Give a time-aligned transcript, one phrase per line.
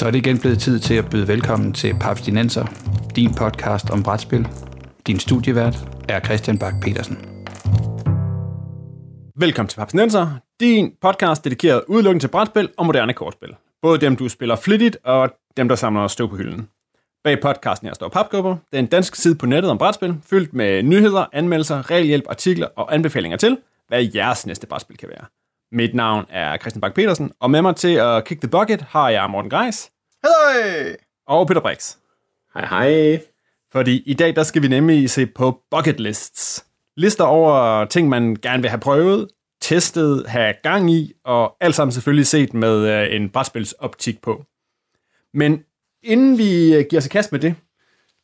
[0.00, 2.66] Så er det igen blevet tid til at byde velkommen til Papstinenser,
[3.16, 4.48] din podcast om brætspil.
[5.06, 5.76] Din studievært
[6.08, 7.18] er Christian Bak petersen
[9.36, 10.26] Velkommen til Papstinenser,
[10.60, 13.54] din podcast dedikeret udelukkende til brætspil og moderne kortspil.
[13.82, 16.68] Både dem, du spiller flittigt, og dem, der samler støv på hylden.
[17.24, 18.56] Bag podcasten her står Papgubber.
[18.70, 22.66] Det er en dansk side på nettet om brætspil, fyldt med nyheder, anmeldelser, regelhjælp, artikler
[22.76, 25.24] og anbefalinger til, hvad jeres næste brætspil kan være.
[25.72, 29.08] Mit navn er Christian Bak petersen og med mig til at kick the bucket har
[29.08, 29.90] jeg Morten Greis.
[30.22, 30.96] Hej!
[31.26, 31.96] Og Peter Brix.
[32.54, 33.20] Hej hej.
[33.72, 36.64] Fordi i dag der skal vi nemlig se på bucket lists.
[36.96, 39.28] Lister over ting, man gerne vil have prøvet,
[39.60, 44.44] testet, have gang i, og alt sammen selvfølgelig set med øh, en brætspilsoptik på.
[45.34, 45.64] Men
[46.02, 47.54] inden vi øh, giver os i kast med det,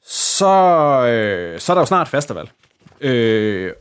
[0.03, 0.47] så,
[1.09, 2.51] øh, så er der jo snart festival.
[3.01, 3.73] Øh,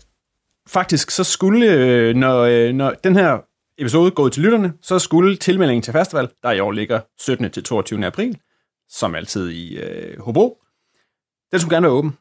[0.68, 3.40] faktisk så skulle, øh, når, øh, når den her
[3.78, 7.52] episode går til lytterne, så skulle tilmeldingen til festival, der i år ligger 17.
[7.52, 8.06] til 22.
[8.06, 8.38] april,
[8.90, 10.62] som altid i øh, Hobro,
[11.52, 12.18] den skulle gerne være åben.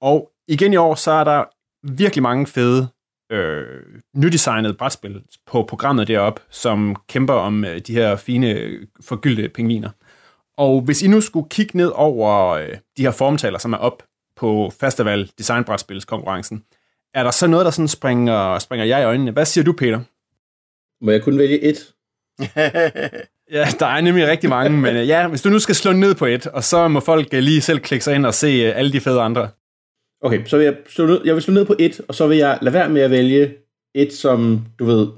[0.00, 1.44] Og igen i år, så er der
[1.82, 2.88] virkelig mange fede
[3.32, 3.82] øh,
[4.16, 9.90] nydesignede brætspil på programmet deroppe, som kæmper om øh, de her fine, forgyldte pingviner.
[10.56, 14.02] Og hvis I nu skulle kigge ned over øh, de her formtaler, som er op
[14.36, 15.64] på Festival Design
[16.06, 16.64] konkurrencen,
[17.14, 19.30] er der så noget, der sådan springer, springer jeg i øjnene?
[19.30, 20.00] Hvad siger du, Peter?
[21.04, 21.94] Må jeg kun vælge et?
[23.52, 26.14] Ja, der er nemlig rigtig mange, men øh, ja, hvis du nu skal slå ned
[26.14, 28.78] på et, og så må folk øh, lige selv klikke sig ind og se øh,
[28.78, 29.48] alle de fede andre.
[30.22, 32.38] Okay, så vil jeg slå ned, jeg vil slå ned på et, og så vil
[32.38, 33.54] jeg lade være med at vælge
[33.94, 35.08] et, som du ved,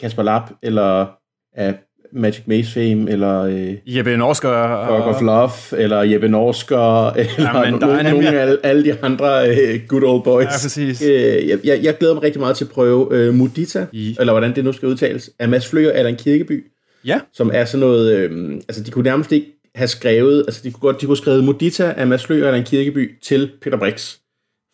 [0.00, 1.06] Kasper Lapp, eller
[1.52, 1.74] af
[2.12, 4.86] Magic Maze Fame, eller øh, Jeppe Norsker.
[4.86, 9.48] Fog of Love, eller Jeppe Norsker, eller er nogle, nemlig- nogle af alle, de andre
[9.50, 10.44] øh, good old boys.
[10.44, 11.02] Ja, præcis.
[11.02, 14.32] Øh, jeg, jeg, jeg glæder mig rigtig meget til at prøve øh, Mudita, I- eller
[14.32, 16.64] hvordan det nu skal udtales, af Mads Fløger eller en kirkeby.
[17.04, 20.70] Ja, som er sådan noget, øh, altså de kunne nærmest ikke have skrevet, altså de
[20.70, 24.16] kunne godt, de kunne skrevet Modita af Mads Løger eller en kirkeby til Peter Brix.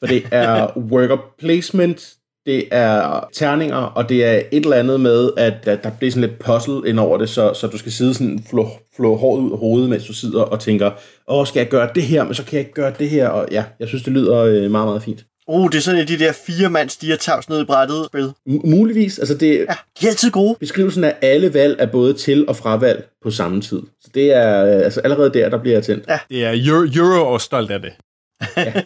[0.01, 2.13] For det er worker placement,
[2.47, 6.29] det er terninger, og det er et eller andet med, at, at der bliver sådan
[6.29, 9.53] lidt puzzle ind over det, så, så du skal sidde sådan, flå, flå håret ud
[9.53, 10.91] af hovedet, mens du sidder og tænker,
[11.29, 13.49] åh, skal jeg gøre det her, men så kan jeg ikke gøre det her, og
[13.51, 15.25] ja, jeg synes, det lyder øh, meget, meget fint.
[15.49, 18.07] Oh, det er sådan et af de der fire mand stiger tavs ned i brættet
[18.07, 18.33] spil.
[18.49, 20.57] M- muligvis, altså det, Ja, de er altid gode.
[20.61, 23.83] beskrivelsen af alle valg er både til- og fravalg på samme tid.
[24.01, 26.05] Så det er, øh, altså allerede der, der bliver jeg tændt.
[26.09, 26.19] Ja.
[26.31, 27.93] det er Euro, Euro og stolt af det.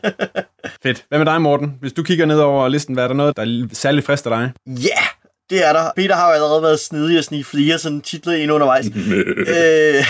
[0.83, 1.05] Fedt.
[1.09, 1.75] Hvad med dig, Morten?
[1.81, 4.53] Hvis du kigger ned over listen, hvad er der noget, der er særligt frister dig?
[4.67, 5.07] Ja, yeah,
[5.51, 5.91] det er der.
[5.97, 8.87] Peter har jo allerede været snedig at snige flere sådan titler ind undervejs.
[9.57, 10.05] øh,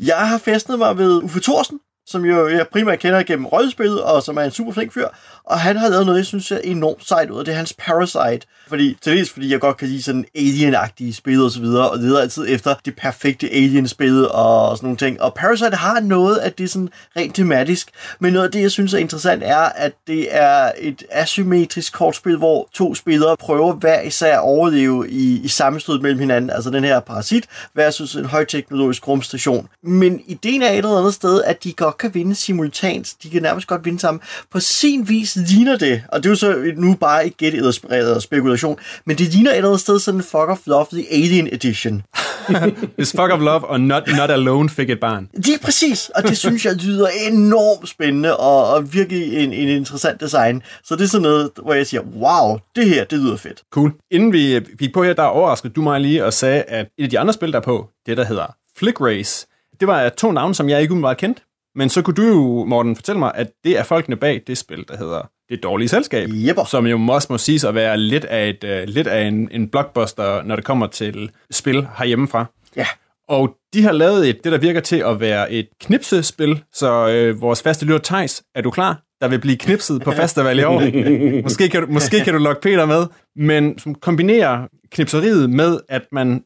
[0.10, 4.22] jeg har festet mig ved Uffe Thorsen, som jo jeg primært kender gennem rollespillet, og
[4.22, 5.08] som er en super flink fyr.
[5.44, 7.44] Og han har lavet noget, jeg synes er enormt sejt ud af.
[7.44, 8.46] Det er hans Parasite.
[8.68, 11.98] Fordi, til dels fordi jeg godt kan lide sådan alien-agtige spil og så videre, og
[11.98, 15.22] leder altid efter det perfekte alien-spil og sådan nogle ting.
[15.22, 17.90] Og Parasite har noget af det sådan rent tematisk,
[18.20, 22.36] men noget af det, jeg synes er interessant, er, at det er et asymmetrisk kortspil,
[22.36, 26.50] hvor to spillere prøver hver især at overleve i, i sammenstød mellem hinanden.
[26.50, 29.68] Altså den her parasit versus en højteknologisk rumstation.
[29.82, 33.14] Men ideen er et eller andet sted, at de godt kan vinde simultant.
[33.22, 34.20] De kan nærmest godt vinde sammen.
[34.50, 37.72] På sin vis ligner det, og det er jo så nu bare et gæt eller
[37.72, 40.86] spe- eller spekulation, men det ligner et eller andet sted sådan en Fuck of Love,
[40.92, 42.02] The Alien Edition.
[42.96, 45.28] Hvis Fuck of Love og Not, Not Alone fik et barn.
[45.36, 49.68] Det er præcis, og det synes jeg lyder enormt spændende og, og virkelig en, en
[49.68, 50.62] interessant design.
[50.84, 53.62] Så det er sådan noget, hvor jeg siger, wow, det her, det lyder fedt.
[53.72, 53.92] Cool.
[54.10, 57.10] Inden vi gik på her, der overraskede du mig lige og sagde, at et af
[57.10, 59.46] de andre spil, der er på, det der hedder Flick Race,
[59.80, 61.42] det var to navne, som jeg ikke umiddelbart kendte.
[61.74, 64.84] Men så kunne du jo, Morten, fortælle mig, at det er folkene bag det spil,
[64.88, 66.28] der hedder Det Dårlige Selskab.
[66.32, 66.64] Jepper.
[66.64, 69.68] Som jo også må siges at være lidt af, et, uh, lidt af en, en
[69.68, 72.44] blockbuster, når det kommer til spil herhjemmefra.
[72.76, 72.86] Ja,
[73.28, 77.40] Og de har lavet et, det, der virker til at være et knipsespil, så øh,
[77.40, 79.02] vores faste lytter Tejs, er du klar?
[79.20, 80.80] Der vil blive knipset på festival i år.
[81.42, 86.02] måske, kan du, måske kan du lokke Peter med, men som kombinerer knipseriet med, at
[86.12, 86.42] man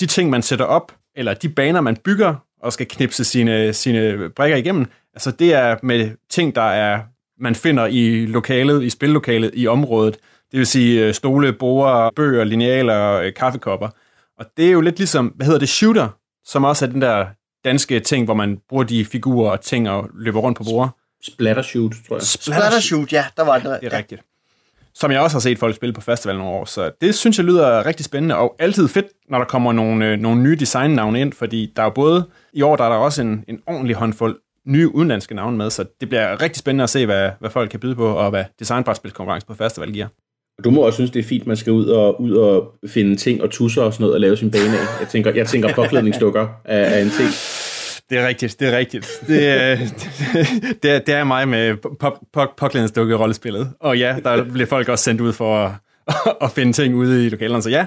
[0.00, 4.30] de ting, man sætter op, eller de baner, man bygger, og skal knipse sine, sine
[4.36, 7.00] brækker igennem, altså det er med ting, der er
[7.40, 10.14] man finder i lokalet, i spillokalet, i området.
[10.52, 13.88] Det vil sige øh, stole, borer, bøger, linealer, øh, kaffekopper.
[14.38, 16.08] Og det er jo lidt ligesom, hvad hedder det, shooter,
[16.44, 17.26] som også er den der
[17.64, 20.96] danske ting, hvor man bruger de figurer og ting og løber rundt på bord.
[21.22, 22.22] Splattershoot, tror jeg.
[22.22, 23.78] Splattershoot, ja, der var det.
[23.80, 24.22] Det er rigtigt.
[25.00, 27.46] Som jeg også har set folk spille på festival nogle år, så det synes jeg
[27.46, 31.32] lyder rigtig spændende, og altid fedt, når der kommer nogle, øh, nogle nye designnavne ind,
[31.32, 34.36] fordi der er jo både, i år der er der også en, en ordentlig håndfuld
[34.66, 37.80] nye udenlandske navne med, så det bliver rigtig spændende at se, hvad, hvad folk kan
[37.80, 40.06] byde på, og hvad designbrætspilskonkurrence på festival giver.
[40.58, 43.16] Og du må også synes, det er fint, man skal ud og, ud og finde
[43.16, 45.00] ting og tusser og sådan noget og lave sin bane af.
[45.00, 47.28] Jeg tænker, jeg tænker påklædningsdukker er, er en ting.
[48.10, 49.08] Det er rigtigt, det er rigtigt.
[49.26, 49.76] Det, er,
[50.82, 53.72] det, er, det er mig med pop, pop, påklædningsdukke rollespillet.
[53.80, 55.72] Og ja, der bliver folk også sendt ud for at,
[56.44, 57.62] at finde ting ude i lokalerne.
[57.62, 57.86] Så ja,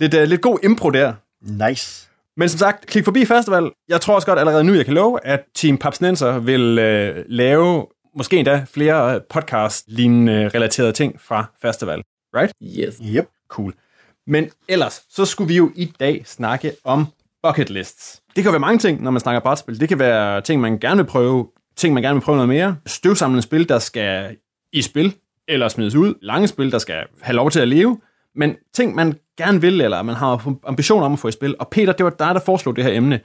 [0.00, 1.12] lidt, uh, lidt god impro der.
[1.42, 2.08] Nice.
[2.36, 3.70] Men som sagt, klik forbi festival.
[3.88, 7.86] Jeg tror også godt allerede nu, jeg kan love, at Team Papsnenser vil uh, lave
[8.16, 12.02] måske endda flere podcast-lignende relaterede ting fra festival.
[12.36, 12.52] Right?
[12.62, 12.94] Yes.
[13.14, 13.28] Yep.
[13.48, 13.74] Cool.
[14.26, 17.06] Men ellers, så skulle vi jo i dag snakke om
[17.42, 18.22] bucket lists.
[18.36, 19.80] Det kan være mange ting, når man snakker brætspil.
[19.80, 22.76] Det kan være ting, man gerne vil prøve, ting, man gerne vil prøve noget mere.
[22.86, 24.36] Støvsamlende spil, der skal
[24.72, 25.14] i spil,
[25.48, 26.14] eller smides ud.
[26.22, 28.00] Lange spil, der skal have lov til at leve.
[28.34, 31.54] Men ting, man gerne vil, eller man har ambitioner om at få i spil.
[31.58, 33.20] Og Peter, det var dig, der foreslog det her emne.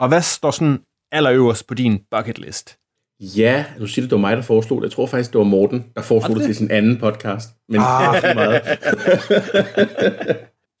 [0.00, 0.80] Og hvad står sådan
[1.12, 2.78] allerøverst på din bucket list?
[3.20, 4.88] Ja, du siger det, det var mig, der foreslog det.
[4.88, 6.40] Jeg tror faktisk, det var Morten, der foreslog det?
[6.40, 7.48] det til sin anden podcast.
[7.68, 8.22] Men ah.
[8.22, 8.54] det meget.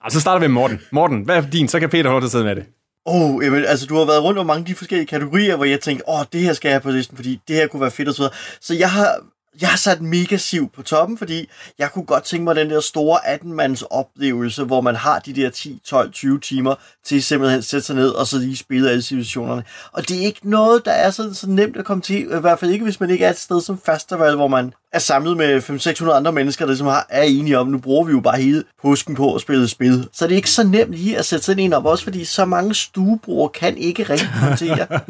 [0.04, 0.80] altså, så starter vi med Morten.
[0.92, 1.68] Morten, hvad er din?
[1.68, 2.64] Så kan Peter holde til at sidde med det.
[3.06, 5.80] Oh, jamen, altså du har været rundt om mange af de forskellige kategorier, hvor jeg
[5.80, 7.90] tænkte, åh, oh, det her skal jeg have på listen, fordi det her kunne være
[7.90, 8.34] fedt og så videre.
[8.60, 9.20] Så jeg har
[9.60, 11.48] jeg har sat mega siv på toppen, fordi
[11.78, 15.50] jeg kunne godt tænke mig den der store 18-mands oplevelse, hvor man har de der
[15.50, 16.74] 10, 12, 20 timer
[17.04, 19.64] til simpelthen at sætte sig ned og så lige spille alle situationerne.
[19.92, 22.58] Og det er ikke noget, der er så, så nemt at komme til, i hvert
[22.58, 25.62] fald ikke, hvis man ikke er et sted som festival, hvor man er samlet med
[25.62, 28.64] 500-600 andre mennesker, der som har, er enige om, nu bruger vi jo bare hele
[28.82, 30.08] påsken på at spille spil.
[30.12, 32.44] Så det er ikke så nemt lige at sætte sådan en op, også fordi så
[32.44, 34.86] mange stuebrugere kan ikke rigtig håndtere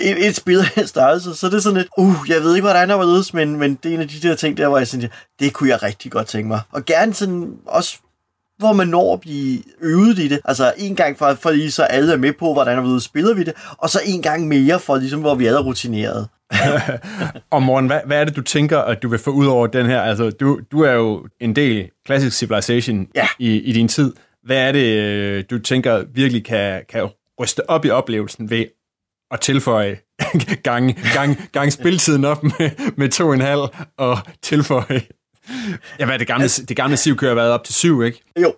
[0.00, 1.34] et, et spil af størrelse.
[1.34, 3.90] Så det er sådan lidt, uh, jeg ved ikke, hvordan der var men, men det
[3.90, 6.26] er en af de der ting der, hvor jeg sådan, det kunne jeg rigtig godt
[6.26, 6.60] tænke mig.
[6.72, 7.96] Og gerne sådan også
[8.58, 10.40] hvor man når at blive øvet i det.
[10.44, 13.44] Altså en gang for, for lige så alle er med på, hvordan vi spiller vi
[13.44, 16.28] det, og så en gang mere for ligesom, hvor vi er rutineret
[17.50, 19.86] og Morten, hvad, hvad er det, du tænker, at du vil få ud over den
[19.86, 20.00] her?
[20.02, 23.28] Altså, du, du er jo en del Classic Civilization ja.
[23.38, 24.12] i, i din tid.
[24.42, 27.08] Hvad er det, øh, du tænker virkelig kan, kan
[27.40, 28.66] ryste op i oplevelsen ved
[29.30, 29.98] at tilføje
[30.62, 33.62] gang, gang, gang spiltiden op med, med to og en halv,
[33.96, 35.02] og tilføje
[35.98, 38.22] Ja, hvad det gamle, altså, det gamle Siv kører været op til syv, ikke?
[38.42, 38.54] Jo,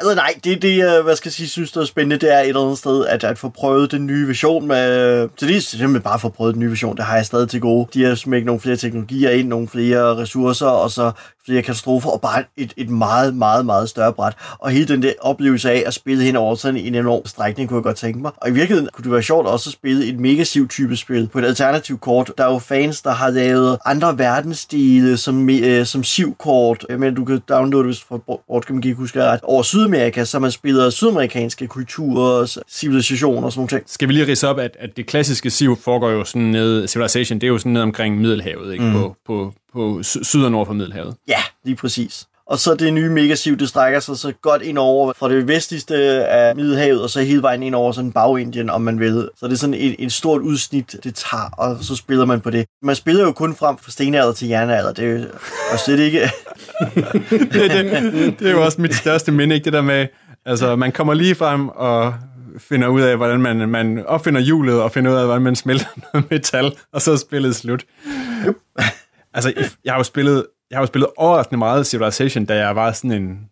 [0.00, 2.38] Altså nej, det, det øh, hvad skal jeg sige, synes, der er spændende, det er
[2.38, 5.28] et eller andet sted, at, at få prøvet den nye version med...
[5.36, 7.60] Så det er simpelthen bare få prøvet den nye version, det har jeg stadig til
[7.60, 7.88] gode.
[7.94, 11.12] De har smækket nogle flere teknologier ind, nogle flere ressourcer, og så
[11.48, 14.34] flere katastrofer, og bare et, et meget, meget, meget større bræt.
[14.58, 17.76] Og hele den der oplevelse af at spille hen over sådan en enorm strækning, kunne
[17.76, 18.30] jeg godt tænke mig.
[18.36, 21.38] Og i virkeligheden kunne det være sjovt også at spille et megasiv type spil på
[21.38, 22.32] et alternativt kort.
[22.38, 27.24] Der er jo fans, der har lavet andre verdensdele som, øh, som siv-kort, men du
[27.24, 28.18] kan downloade det fra
[28.48, 33.68] Boardgame Geek, husker jeg ret, over Sydamerika, så man spiller sydamerikanske kulturer, civilisationer og sådan
[33.72, 33.90] noget.
[33.90, 37.38] Skal vi lige rise op, at, at det klassiske siv foregår jo sådan ned, Civilization,
[37.38, 38.84] det er jo sådan ned omkring Middelhavet, ikke?
[38.84, 38.92] Mm.
[38.92, 41.14] På, på, på syd og nord for Middelhavet.
[41.28, 42.26] Ja, lige præcis.
[42.48, 45.96] Og så det nye megasiv, det strækker sig så godt ind over fra det vestligste
[46.26, 49.28] af Middelhavet, og så hele vejen ind over sådan Bagindien, om man vil.
[49.36, 52.50] Så det er sådan et, et stort udsnit, det tager, og så spiller man på
[52.50, 52.66] det.
[52.82, 55.24] Man spiller jo kun frem fra stenalder til jernalder, det er jo
[55.72, 56.20] og slet ikke...
[57.30, 60.06] det, det, det, er jo også mit største minde, ikke det der med,
[60.46, 62.14] altså man kommer lige frem og
[62.58, 65.86] finder ud af, hvordan man, man opfinder hjulet, og finder ud af, hvordan man smelter
[66.12, 67.84] noget metal, og så er spillet slut.
[68.46, 68.56] Yep.
[69.46, 72.92] Altså, jeg har jo spillet, jeg har jo spillet overraskende meget Civilization, da jeg var
[72.92, 73.50] sådan en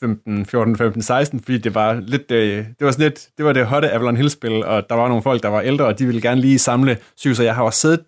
[0.00, 3.52] 15, 14, 15, 16, fordi det var lidt, øh, det var sådan lidt, det var
[3.52, 6.22] det hotte Avalon Hill-spil, og der var nogle folk, der var ældre, og de ville
[6.22, 8.04] gerne lige samle syv, så jeg har også siddet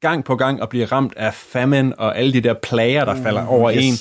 [0.00, 3.42] gang på gang og blive ramt af famine og alle de der plager, der falder
[3.42, 3.84] mm, over yes.
[3.84, 3.94] en.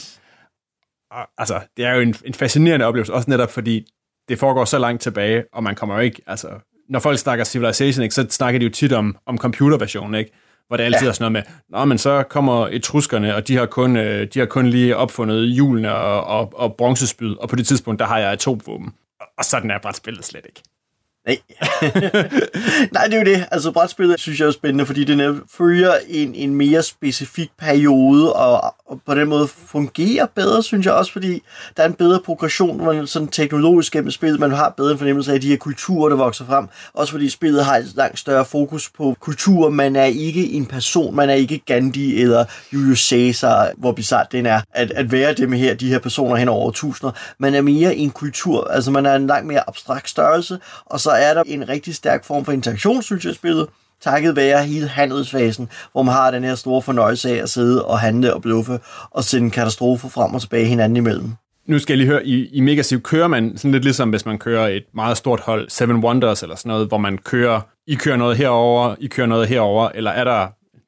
[1.12, 3.86] Og, altså, det er jo en, en fascinerende oplevelse, også netop fordi
[4.30, 6.50] det foregår så langt tilbage, og man kommer jo ikke, altså,
[6.90, 10.32] når folk snakker Civilization, ikke, så snakker de jo tit om, om computerversionen, ikke?
[10.68, 11.08] Hvor det altid ja.
[11.08, 14.40] er sådan noget med, Nå, men så kommer etruskerne, og de har kun, øh, de
[14.40, 18.18] har kun lige opfundet hjulene og, og, og bronzespyd, og på det tidspunkt, der har
[18.18, 18.94] jeg atomvåben.
[19.38, 20.64] Og sådan er brætspillet slet ikke.
[21.28, 21.38] Nej.
[22.94, 23.46] Nej, det er jo det.
[23.52, 28.76] Altså, brætspillet synes jeg er spændende, fordi det følger en, en mere specifik periode, og,
[28.88, 31.42] og på den måde fungerer bedre, synes jeg også, fordi
[31.78, 35.34] der er en bedre progression, man sådan teknologisk gennem spillet, man har bedre en fornemmelse
[35.34, 36.68] af de her kulturer, der vokser frem.
[36.94, 39.70] Også fordi spillet har et langt større fokus på kultur.
[39.70, 44.46] Man er ikke en person, man er ikke Gandhi eller Julius Caesar, hvor bizart den
[44.46, 47.12] er, at, at være dem her, de her personer hen over tusinder.
[47.40, 51.17] Man er mere en kultur, altså man er en langt mere abstrakt størrelse, og så
[51.18, 53.68] er der en rigtig stærk form for interaktion, synes jeg, spillet
[54.02, 58.00] takket være hele handelsfasen, hvor man har den her store fornøjelse af at sidde og
[58.00, 58.80] handle og bluffe
[59.12, 61.32] og sende katastrofer frem og tilbage hinanden imellem.
[61.68, 64.40] Nu skal jeg lige høre, i, i Megasiv kører man sådan lidt ligesom, hvis man
[64.40, 68.18] kører et meget stort hold, Seven Wonders eller sådan noget, hvor man kører, I kører
[68.18, 70.48] noget herover, I kører noget herover, eller er der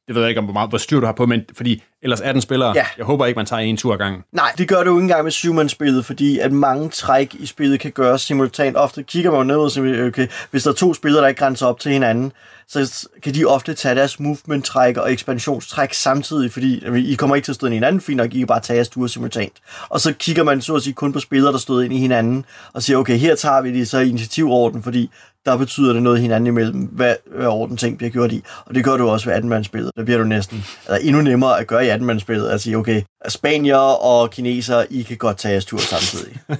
[0.10, 2.22] det ved jeg ikke, om hvor meget hvor styr du har på, men fordi ellers
[2.22, 2.86] 18 spillere, Ja.
[2.98, 4.22] jeg håber ikke, man tager en tur ad gangen.
[4.32, 7.92] Nej, det gør jo ikke engang med syvmandsspillet, fordi at mange træk i spillet kan
[7.92, 8.78] gøres simultant.
[8.78, 11.66] Ofte kigger man ned og siger, okay, hvis der er to spillere, der ikke grænser
[11.66, 12.32] op til hinanden,
[12.68, 17.52] så kan de ofte tage deres movement-træk og ekspansionstræk samtidig, fordi I kommer ikke til
[17.52, 19.54] at stå ind i hinanden, fint nok, I kan bare tage jeres ture simultant.
[19.90, 22.46] Og så kigger man så at sige kun på spillere, der stod ind i hinanden,
[22.74, 25.10] og siger, okay, her tager vi det så i initiativorden, fordi
[25.46, 28.44] der betyder det noget hinanden imellem, hvad, hvad orden ting bliver gjort i.
[28.66, 29.92] Og det gør du også ved 18-mandsspillet.
[29.96, 33.78] Der bliver du næsten altså endnu nemmere at gøre i 18-mandsspillet, at sige, okay, spanier
[33.78, 36.38] og kinesere, I kan godt tage jeres tur samtidig.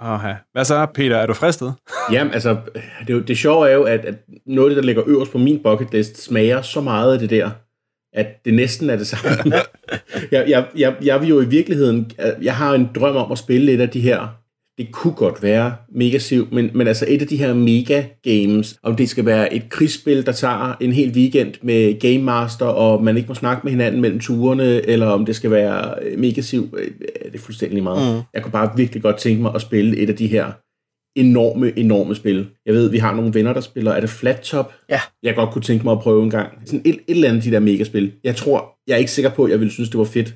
[0.00, 0.32] Aha.
[0.52, 1.16] Hvad så, Peter?
[1.16, 1.74] Er du fristet?
[2.12, 2.56] Jamen, altså,
[3.06, 4.14] det, er det sjove er jo, at, at
[4.46, 7.30] noget af det, der ligger øverst på min bucket list, smager så meget af det
[7.30, 7.50] der,
[8.12, 9.54] at det næsten er det samme.
[10.32, 12.10] jeg, jeg, jeg, jeg vil jo i virkeligheden,
[12.42, 14.36] jeg har en drøm om at spille et af de her,
[14.78, 18.78] det kunne godt være mega siv, men, men altså et af de her mega games,
[18.82, 23.04] om det skal være et krigsspil, der tager en hel weekend med Game Master, og
[23.04, 26.40] man ikke må snakke med hinanden mellem turene, eller om det skal være øh, mega
[26.40, 26.90] siv, øh,
[27.24, 28.16] det er fuldstændig meget.
[28.16, 28.22] Mm.
[28.34, 30.52] Jeg kunne bare virkelig godt tænke mig at spille et af de her
[31.16, 32.46] enorme, enorme spil.
[32.66, 34.72] Jeg ved, vi har nogle venner, der spiller, er det Flat Top?
[34.90, 35.00] Ja.
[35.22, 36.48] Jeg godt kunne tænke mig at prøve en gang.
[36.64, 38.12] Sådan et, et eller andet af de der megaspil.
[38.24, 40.34] Jeg tror, jeg er ikke sikker på, at jeg ville synes, det var fedt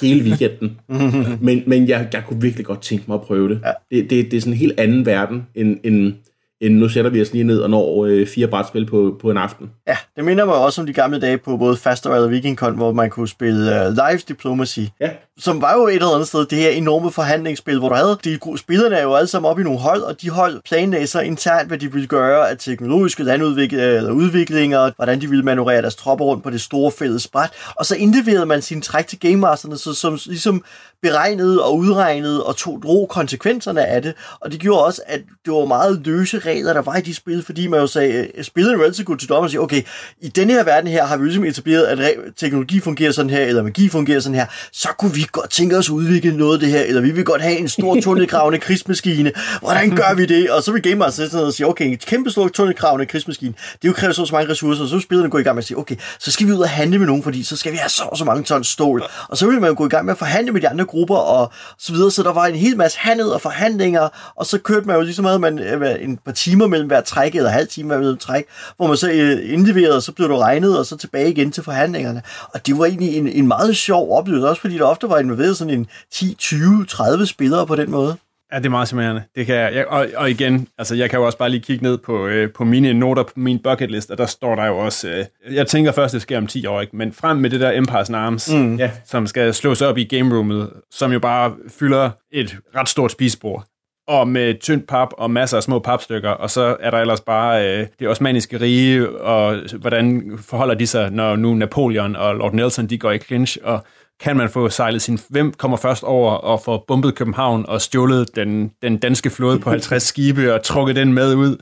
[0.00, 0.78] hele weekenden.
[1.46, 3.60] men men jeg, jeg kunne virkelig godt tænke mig at prøve det.
[3.64, 3.96] Ja.
[3.96, 6.14] Det, det, det er sådan en helt anden verden, end, end,
[6.60, 9.36] end nu sætter vi os lige ned og når øh, fire brætspil på, på en
[9.36, 9.70] aften.
[9.88, 12.92] Ja, det minder mig også om de gamle dage på både Faster og Vikingcon, hvor
[12.92, 16.58] man kunne spille uh, Live Diplomacy, Ja, som var jo et eller andet sted det
[16.58, 19.62] her enorme forhandlingsspil, hvor du havde de gode spillerne er jo alle sammen op i
[19.62, 23.90] nogle hold, og de hold planlagde så internt, hvad de ville gøre af teknologiske landudviklinger,
[23.90, 27.50] øh, eller udviklinger, hvordan de ville manøvrere deres tropper rundt på det store fælles bræt,
[27.76, 30.64] og så indleverede man sine træk til Game Masterne, så, som ligesom
[31.02, 35.52] beregnede og udregnede og tog drog konsekvenserne af det, og det gjorde også, at det
[35.52, 38.74] var meget løse regler, der var i de spil, fordi man jo sagde, øh, spillede
[38.74, 39.82] jo altid godt til dommer og sige, okay,
[40.20, 43.62] i denne her verden her har vi ligesom etableret, at teknologi fungerer sådan her, eller
[43.62, 46.68] magi fungerer sådan her, så kunne vi godt tænke os at udvikle noget af det
[46.68, 49.32] her, eller vi vil godt have en stor tunnelgravende krigsmaskine.
[49.60, 50.50] Hvordan gør vi det?
[50.50, 53.06] Og så vil Game Master sætte sig ned og sige, okay, en kæmpe stor tunnelgravende
[53.06, 55.54] krigsmaskine, det jo kræver så, så mange ressourcer, og så vil spillerne gå i gang
[55.54, 57.72] med at sige, okay, så skal vi ud og handle med nogen, fordi så skal
[57.72, 59.02] vi have så så mange tons stål.
[59.28, 61.16] Og så vil man jo gå i gang med at forhandle med de andre grupper
[61.16, 64.86] og så videre, så der var en hel masse handel og forhandlinger, og så kørte
[64.86, 67.88] man jo ligesom havde man øh, en par timer mellem hver træk, eller halv time
[67.88, 68.44] mellem træk,
[68.76, 71.62] hvor man så øh, indleverede, og så blev du regnet, og så tilbage igen til
[71.62, 72.22] forhandlingerne.
[72.54, 75.56] Og det var egentlig en, en meget sjov oplevelse, også fordi der ofte var involveret
[75.56, 78.16] sådan en 10, 20, 30 spillere på den måde.
[78.52, 79.22] Ja, det er meget charmerende.
[79.34, 81.82] Det kan jeg, jeg, og, og igen, altså jeg kan jo også bare lige kigge
[81.82, 84.78] ned på, øh, på mine noter på min bucket list, og der står der jo
[84.78, 85.24] også, øh,
[85.54, 86.96] jeg tænker først, det sker om 10 år, ikke?
[86.96, 88.76] men frem med det der Empire's Arms, mm.
[88.76, 88.90] ja.
[89.04, 93.64] som skal slås op i game roomet, som jo bare fylder et ret stort spisebord.
[94.08, 97.68] Og med tyndt pap og masser af små papstykker, og så er der ellers bare
[97.68, 102.86] øh, det osmaniske rige, og hvordan forholder de sig, når nu Napoleon og Lord Nelson,
[102.86, 103.84] de går i clinch, og
[104.20, 105.18] kan man få sejlet sin...
[105.28, 109.70] Hvem kommer først over og får bombet København og stjålet den, den danske flåde på
[109.70, 111.56] 50 skibe og trukket den med ud?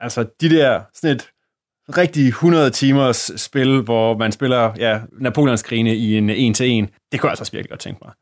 [0.00, 1.28] Altså, de der sådan et
[1.96, 7.28] rigtig 100 timers spil, hvor man spiller ja, Napoleons krigene i en en-til-en, det kunne
[7.28, 8.12] jeg altså virkelig godt tænke mig.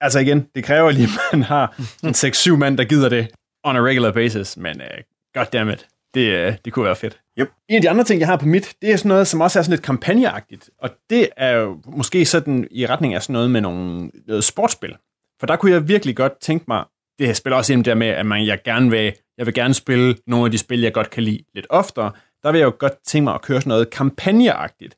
[0.00, 2.10] Altså igen, det kræver lige, at man har en
[2.54, 3.28] 6-7 mand, der gider det
[3.64, 4.86] on a regular basis, men uh,
[5.34, 7.20] goddammit, det, uh, det kunne være fedt.
[7.38, 7.50] Yep.
[7.68, 9.58] En af de andre ting, jeg har på mit, det er sådan noget, som også
[9.58, 13.50] er sådan lidt kampagneagtigt, og det er jo måske sådan i retning af sådan noget
[13.50, 14.96] med nogle, noget sportsspil.
[15.40, 16.84] For der kunne jeg virkelig godt tænke mig,
[17.18, 19.74] det her spiller også ind der med, at man, jeg, gerne vil, jeg vil gerne
[19.74, 22.12] spille nogle af de spil, jeg godt kan lide lidt oftere.
[22.42, 24.96] Der vil jeg jo godt tænke mig at køre sådan noget kampagneagtigt.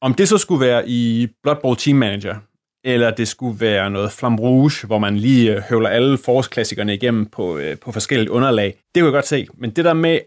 [0.00, 2.36] Om det så skulle være i Blood Bowl Team Manager,
[2.84, 7.58] eller det skulle være noget flamrouge, hvor man lige øh, høvler alle forårsklassikerne igennem på,
[7.58, 8.66] øh, på forskellige underlag.
[8.94, 9.46] Det kunne jeg godt se.
[9.54, 10.20] Men det der med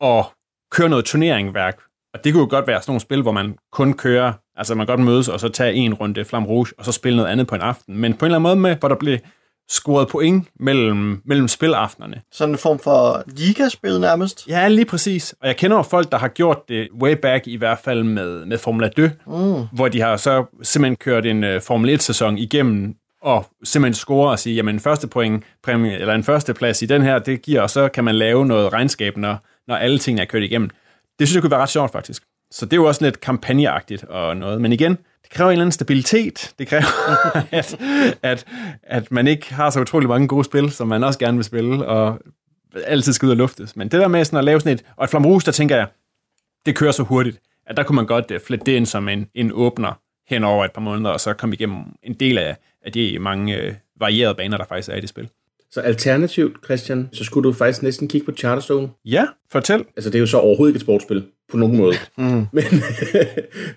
[0.00, 0.24] at
[0.72, 1.80] køre noget turneringværk,
[2.14, 4.86] og det kunne jo godt være sådan nogle spil, hvor man kun kører, altså man
[4.86, 7.60] godt mødes og så tager en runde flamrouge, og så spille noget andet på en
[7.60, 7.96] aften.
[7.96, 9.18] Men på en eller anden måde med, hvor der blev
[9.68, 12.20] scoret point mellem, mellem spilaftenerne.
[12.32, 14.48] Sådan en form for ligaspil nærmest.
[14.48, 15.34] Ja, lige præcis.
[15.40, 18.44] Og jeg kender jo folk, der har gjort det way back, i hvert fald med,
[18.46, 19.66] med Formula 2, mm.
[19.72, 24.38] hvor de har så simpelthen kørt en uh, Formel 1-sæson igennem, og simpelthen score og
[24.38, 27.60] sige, jamen en første point, præmie, eller en første plads i den her, det giver,
[27.62, 29.36] og så kan man lave noget regnskab, når,
[29.68, 30.70] når alle tingene er kørt igennem.
[31.18, 32.22] Det synes jeg kunne være ret sjovt, faktisk.
[32.50, 34.60] Så det er jo også lidt kampagneagtigt og noget.
[34.60, 36.54] Men igen, det kræver en eller anden stabilitet.
[36.58, 36.84] Det kræver,
[37.58, 37.76] at,
[38.22, 38.44] at,
[38.82, 41.86] at man ikke har så utrolig mange gode spil, som man også gerne vil spille,
[41.86, 42.20] og
[42.86, 43.76] altid skal ud og luftes.
[43.76, 45.86] Men det der med sådan at lave sådan et, og et flamrus, der tænker jeg,
[46.66, 49.26] det kører så hurtigt, at der kunne man godt øh, flette det ind som en,
[49.34, 52.92] en åbner hen over et par måneder, og så komme igennem en del af, af
[52.92, 55.28] de mange øh, varierede baner, der faktisk er i det spil.
[55.74, 58.88] Så alternativt, Christian, så skulle du faktisk næsten kigge på Charterstone.
[59.04, 59.84] Ja, fortæl.
[59.96, 61.94] Altså, det er jo så overhovedet ikke et sportsspil, på nogen måde.
[62.18, 62.46] Mm.
[62.52, 62.64] Men,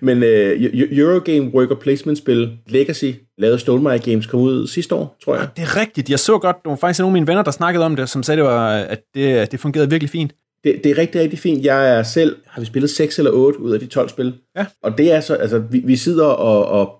[0.00, 5.36] men uh, Eurogame Worker Placement spil Legacy, lavet Stonemaier Games, kom ud sidste år, tror
[5.36, 5.48] jeg.
[5.56, 6.10] Det er rigtigt.
[6.10, 8.22] Jeg så godt, der var faktisk nogle af mine venner, der snakkede om det, som
[8.22, 10.32] sagde, det var, at det, det fungerede virkelig fint.
[10.64, 11.64] Det, det er rigtig, rigtig fint.
[11.64, 14.34] Jeg er selv, har vi spillet 6 eller 8 ud af de 12 spil.
[14.56, 14.66] Ja.
[14.82, 16.97] Og det er så, altså, vi, vi sidder og, og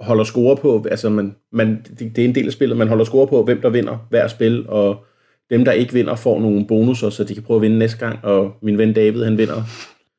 [0.00, 3.04] holder score på, altså man, man, det, det er en del af spillet, man holder
[3.04, 5.04] score på, hvem der vinder hver spil, og
[5.50, 8.24] dem, der ikke vinder, får nogle bonusser, så de kan prøve at vinde næste gang,
[8.24, 9.62] og min ven David, han vinder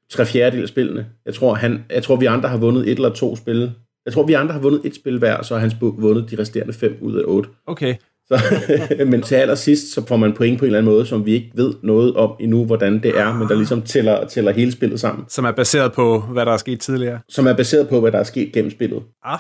[0.09, 1.05] tre fjerdedel af spillene.
[1.25, 3.71] Jeg tror, han, jeg tror, vi andre har vundet et eller to spil.
[4.05, 6.41] Jeg tror, vi andre har vundet et spil hver, og så har han vundet de
[6.41, 7.50] resterende fem ud af otte.
[7.67, 7.95] Okay.
[8.27, 8.39] Så,
[9.12, 11.51] men til allersidst, så får man point på en eller anden måde, som vi ikke
[11.55, 15.25] ved noget om endnu, hvordan det er, men der ligesom tæller, tæller hele spillet sammen.
[15.27, 17.19] Som er baseret på, hvad der er sket tidligere.
[17.29, 19.03] Som er baseret på, hvad der er sket gennem spillet.
[19.24, 19.39] Ah,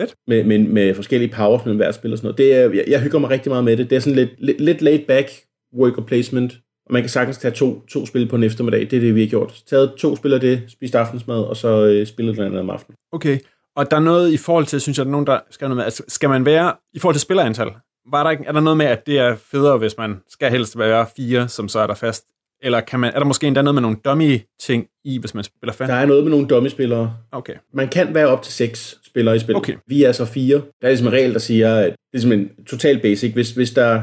[0.00, 0.14] fedt.
[0.26, 2.38] Med, med, med forskellige powers mellem hver spil og sådan noget.
[2.38, 3.90] Det er, jeg, jeg hygger mig rigtig meget med det.
[3.90, 5.30] Det er sådan lidt, lidt, lidt laid back
[5.76, 6.52] worker placement,
[6.86, 8.80] og man kan sagtens tage to, to spil på en eftermiddag.
[8.80, 9.62] Det er det, vi har gjort.
[9.66, 12.96] Taget to spil af det, spist aftensmad, og så øh, spillet den andet om aftenen.
[13.12, 13.38] Okay.
[13.76, 15.76] Og der er noget i forhold til, synes jeg, der er nogen, der skal noget
[15.76, 17.68] med, altså, skal man være, i forhold til spillerantal,
[18.10, 20.78] var der ikke, er der noget med, at det er federe, hvis man skal helst
[20.78, 22.24] være fire, som så er der fast?
[22.62, 25.72] Eller kan man, er der måske endda noget med nogle dummy-ting i, hvis man spiller
[25.72, 25.88] fast?
[25.88, 27.14] Der er noget med nogle dummy-spillere.
[27.32, 27.54] Okay.
[27.74, 29.56] Man kan være op til seks spillere i spillet.
[29.62, 29.74] Okay.
[29.86, 30.56] Vi er så fire.
[30.56, 33.32] Der er ligesom en regel, der siger, at det er simpelthen total basic.
[33.32, 34.02] Hvis, hvis, der,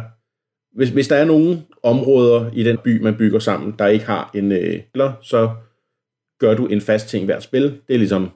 [0.77, 4.31] hvis, hvis der er nogle områder i den by, man bygger sammen, der ikke har
[4.33, 5.49] en øh, spiller, så
[6.39, 7.63] gør du en fast ting hvert spil.
[7.63, 8.29] Det er ligesom,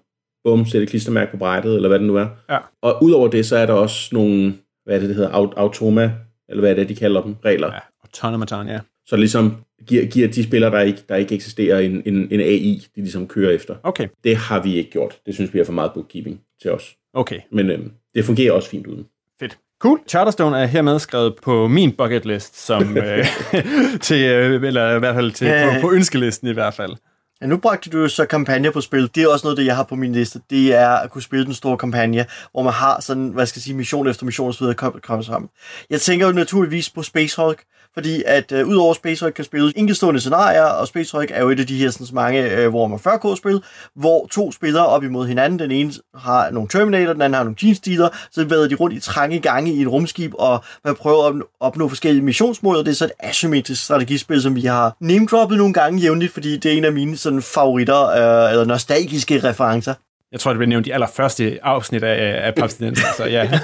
[0.43, 2.27] bum, sætte klistermærke på brættet, eller hvad det nu er.
[2.49, 2.57] Ja.
[2.81, 4.53] Og udover det, så er der også nogle,
[4.85, 6.11] hvad er det, det hedder, Aut- automa,
[6.49, 7.73] eller hvad er det, de kalder dem, regler.
[7.73, 8.79] Ja, automaton, ja.
[9.05, 9.55] Så ligesom
[9.87, 13.27] giver, giver de spillere, der ikke, der ikke eksisterer, en, en, en AI, de ligesom
[13.27, 13.75] kører efter.
[13.83, 15.19] Okay, Det har vi ikke gjort.
[15.25, 16.95] Det synes vi er for meget bookkeeping til os.
[17.13, 17.39] okay.
[17.51, 19.05] Men øhm, det fungerer også fint uden.
[19.39, 19.57] Fedt.
[19.81, 19.99] Cool.
[20.07, 23.25] Charterstone er hermed skrevet på min bucket list, som, øh,
[24.01, 25.73] til, øh, eller i hvert fald til, Ja.
[25.75, 26.95] på, på ønskelisten i hvert fald.
[27.41, 29.09] Ja, nu bragte du så kampagne på spil.
[29.15, 30.39] Det er også noget, det jeg har på min liste.
[30.49, 33.63] Det er at kunne spille den store kampagne, hvor man har sådan, hvad skal jeg
[33.63, 34.73] sige, mission efter mission osv.
[34.73, 35.49] kommer kom sammen.
[35.89, 39.73] Jeg tænker jo naturligvis på Space Hulk, fordi at øh, udover Space Hulk kan spille
[39.75, 42.97] enkeltstående scenarier, og Space Hulk er jo et af de her sådan, mange øh, Warhammer
[42.97, 43.61] 40k-spil,
[43.95, 47.57] hvor to spillere op imod hinanden, den ene har nogle Terminator, den anden har nogle
[47.63, 51.33] Jeans-dealer, så vader de rundt i trange gange i et rumskib, og man prøver at
[51.33, 55.57] opnå- opnå forskellige missionsmål, og det er så et asymmetrisk strategispil, som vi har name-droppet
[55.57, 59.93] nogle gange jævnligt, fordi det er en af mine sådan, favoritter, øh, eller nostalgiske referencer.
[60.31, 63.59] Jeg tror, det blev nævnt i allerførste afsnit af, af Papstinenser, så ja.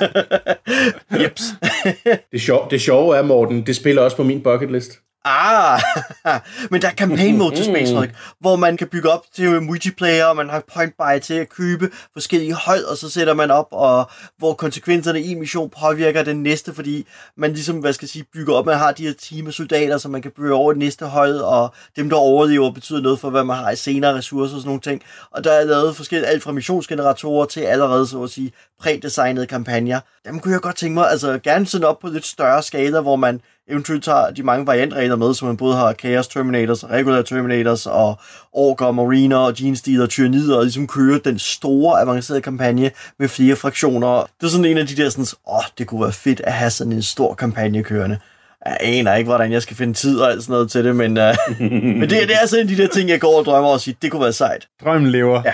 [1.24, 1.44] Jeps.
[2.32, 4.92] Det, sjove, det sjove er, Morten, det spiller også på min bucket list.
[5.28, 5.82] Ah,
[6.72, 10.26] men der er campaign mode til Space Hulk, hvor man kan bygge op til multiplayer,
[10.26, 13.68] og man har point buy til at købe forskellige hold, og så sætter man op,
[13.72, 17.08] og hvor konsekvenserne i en mission påvirker den næste, fordi
[17.38, 19.98] man ligesom, hvad skal jeg sige, bygger op, man har de her team af soldater,
[19.98, 23.30] som man kan bygge over det næste hold, og dem, der overlever, betyder noget for,
[23.30, 25.02] hvad man har i senere ressourcer og sådan nogle ting.
[25.32, 30.00] Og der er lavet forskelligt, alt fra missionsgeneratorer til allerede, så at sige, prædesignede kampagner.
[30.26, 33.16] Dem kunne jeg godt tænke mig, altså gerne sådan op på lidt større skala, hvor
[33.16, 37.86] man eventuelt tager de mange variantregler med, så man både har Chaos Terminators, Regular Terminators
[37.86, 38.20] og
[38.54, 43.56] Orker, Mariner og Gene Stealer, Tyrannider, og ligesom kører den store, avancerede kampagne med flere
[43.56, 44.22] fraktioner.
[44.40, 46.54] Det er sådan en af de der sådan, åh, oh, det kunne være fedt at
[46.54, 48.20] have sådan en stor kampagne kørende.
[48.66, 51.18] Jeg aner ikke, hvordan jeg skal finde tid og alt sådan noget til det, men,
[51.18, 51.24] uh,
[52.00, 53.80] men det, det er sådan en af de der ting, jeg går og drømmer og
[53.80, 54.68] siger, det kunne være sejt.
[54.84, 55.42] Drømmen lever.
[55.46, 55.54] Ja.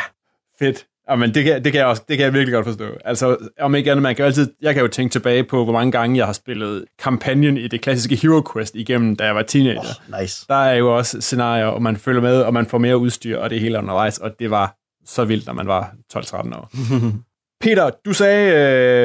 [0.59, 0.85] Fedt.
[1.11, 2.85] Jamen, det kan, det, kan jeg også, det kan jeg virkelig godt forstå.
[3.05, 5.91] Altså, om ikke andet, man kan altid, jeg kan jo tænke tilbage på, hvor mange
[5.91, 9.79] gange jeg har spillet kampagnen i det klassiske Hero Quest igennem, da jeg var teenager.
[9.79, 10.45] Oh, nice.
[10.49, 13.49] Der er jo også scenarier, og man følger med, og man får mere udstyr, og
[13.49, 16.71] det hele undervejs, og det var så vildt, når man var 12-13 år.
[17.61, 18.53] Peter, du sagde,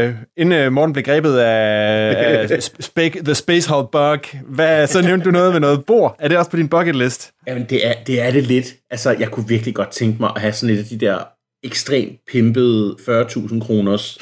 [0.08, 5.02] øh, inden øh, Morten blev grebet af, af sp- The Space Hulk Bug, hvad, så
[5.02, 6.16] nævnte du noget med noget bord.
[6.18, 7.32] Er det også på din bucket list?
[7.46, 8.66] Jamen, det er, det er det lidt.
[8.90, 11.18] Altså, jeg kunne virkelig godt tænke mig at have sådan et af de der
[11.66, 14.18] ekstremt pimpede 40.000 kroners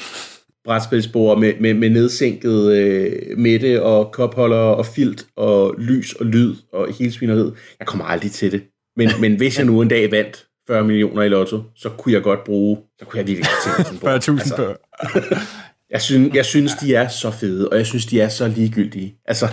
[0.65, 6.55] brætspilsbord med, med, med nedsænket øh, midte og kopholder og filt og lys og lyd
[6.73, 7.53] og hele svineriet.
[7.79, 8.63] Jeg kommer aldrig til det.
[8.97, 12.23] Men, men hvis jeg nu en dag vandt 40 millioner i lotto, så kunne jeg
[12.23, 14.71] godt bruge, så kunne jeg virkelig godt tænke sådan 40.000 en bord.
[14.71, 14.75] Altså,
[15.19, 15.35] på.
[15.93, 19.15] jeg, synes, jeg synes, de er så fede, og jeg synes, de er så ligegyldige.
[19.25, 19.47] Altså,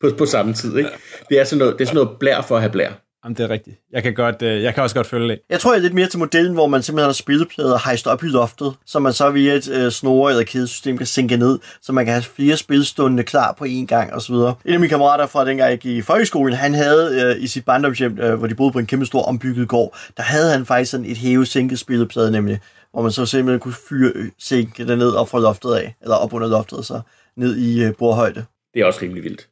[0.00, 0.90] på, på samme tid, ikke?
[1.28, 3.03] Det er sådan noget, det er sådan noget blær for at have blær.
[3.24, 3.76] Jamen, det er rigtigt.
[3.92, 5.40] Jeg kan, godt, øh, jeg kan også godt følge det.
[5.50, 8.24] Jeg tror, jeg er lidt mere til modellen, hvor man simpelthen har spilleplader hejst op
[8.24, 11.92] i loftet, så man så via et øh, snore eller kædesystem kan sænke ned, så
[11.92, 14.34] man kan have flere spilstående klar på én gang osv.
[14.34, 17.64] En af mine kammerater fra dengang jeg gik i folkeskolen, han havde øh, i sit
[17.64, 20.90] barndomshjem, øh, hvor de boede på en kæmpe stor ombygget gård, der havde han faktisk
[20.90, 22.60] sådan et hæve-sænket spilleplade nemlig,
[22.92, 26.16] hvor man så simpelthen kunne fyre, øh, sænke det ned op fra loftet af, eller
[26.16, 27.00] op under loftet, så
[27.36, 28.44] ned i øh, bordhøjde.
[28.74, 29.48] Det er også rimelig vildt.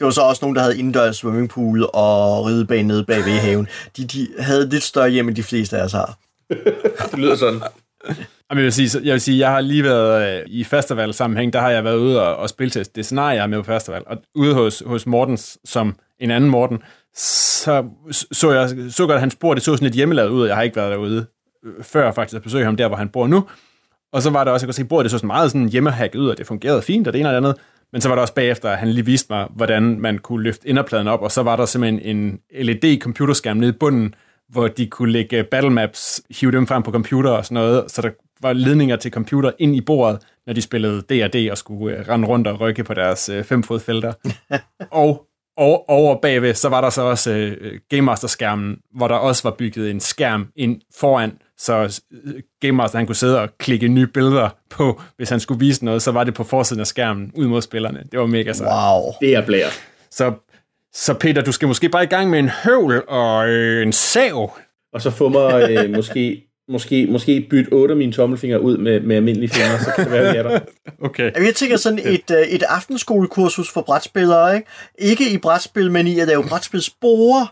[0.00, 3.68] Det var så også nogen, der havde indendørs swimmingpool og ridebane nede bag ved haven.
[3.96, 6.18] De, de havde lidt større hjem, end de fleste af os har.
[7.10, 7.60] Det lyder sådan.
[8.50, 11.60] Jeg vil sige, jeg vil sige, jeg har lige været øh, i festival sammenhæng, der
[11.60, 14.02] har jeg været ude og, og spille til det scenarie, jeg er med på festival.
[14.06, 16.78] Og ude hos, hos Mortens, som en anden Morten,
[17.16, 17.84] så
[18.32, 20.56] så jeg så godt, at hans bord, det så sådan lidt hjemmelavet ud, og jeg
[20.56, 21.26] har ikke været derude
[21.64, 23.44] øh, før faktisk at besøge ham der, hvor han bor nu.
[24.12, 26.18] Og så var der også, jeg kunne se, bordet det så sådan meget sådan hjemmehacket
[26.18, 27.56] ud, og det fungerede fint, og det ene og det andet.
[27.92, 30.68] Men så var der også bagefter, at han lige viste mig, hvordan man kunne løfte
[30.68, 34.14] inderpladen op, og så var der simpelthen en LED-computerskærm nede i bunden,
[34.48, 38.02] hvor de kunne lægge battle maps, hive dem frem på computer og sådan noget, så
[38.02, 38.10] der
[38.42, 42.28] var ledninger til computer ind i bordet, når de spillede D&D og skulle øh, rende
[42.28, 44.12] rundt og rykke på deres øh, femfodfelter.
[44.90, 45.26] og
[45.56, 49.56] og over bagved, så var der så også øh, Game Master-skærmen, hvor der også var
[49.58, 54.06] bygget en skærm ind foran, så øh, Game Master han kunne sidde og klikke nye
[54.06, 57.46] billeder på, hvis han skulle vise noget, så var det på forsiden af skærmen ud
[57.46, 58.02] mod spillerne.
[58.12, 58.70] Det var mega sejt.
[58.70, 59.12] Wow.
[59.20, 59.68] Det er blære.
[60.10, 60.32] Så,
[60.92, 64.56] så Peter, du skal måske bare i gang med en høvl og øh, en sav.
[64.92, 69.00] Og så få mig øh, måske, måske, måske bytte otte af mine tommelfingre ud med,
[69.00, 70.60] med almindelige fingre, så kan det være, jeg er der.
[71.04, 71.46] Okay.
[71.46, 74.68] Jeg tænker sådan et, øh, et aftenskolekursus for brætspillere, ikke?
[74.98, 77.46] Ikke i brætspil, men i at lave brætspilsspore.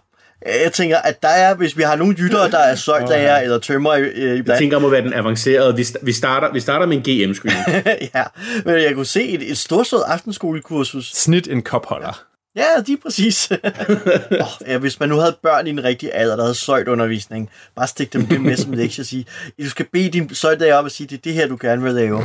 [0.47, 3.95] Jeg tænker, at der er, hvis vi har nogle jytter, der er søjtlager eller tømmer
[3.95, 5.77] i, i Jeg tænker, må være den avancerede.
[5.77, 7.83] Vi, vi, starter, vi starter med en GM-screen.
[8.15, 8.25] ja,
[8.65, 11.11] men jeg kunne se et, et storslået aftenskolekursus.
[11.15, 12.25] Snit en kopholder.
[12.57, 13.51] Ja, lige præcis.
[14.41, 17.51] oh, ja, hvis man nu havde børn i en rigtig alder, der havde søjt undervisning,
[17.77, 19.27] bare stik dem det med som lektie og sige,
[19.63, 21.93] du skal bede din søjtlager op og sige, det er det her, du gerne vil
[21.93, 22.23] lave.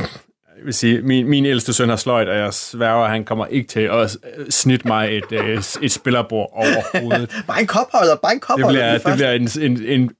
[0.58, 3.46] Jeg vil sige, min, min ældste søn har sløjt, og jeg sværger, at han kommer
[3.46, 4.16] ikke til at
[4.50, 7.30] snitte mig et, øh, et spillerbord overhovedet.
[7.46, 8.68] Bare en kopholder, bare en Det kopholder.
[8.68, 10.10] bliver, lige det bliver en, en, en,